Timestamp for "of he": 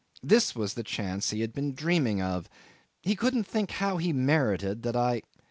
2.23-3.15